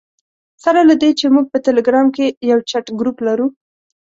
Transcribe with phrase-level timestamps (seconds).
[0.63, 3.47] سره له دې چې موږ په ټلګرام کې یو چټ ګروپ لرو.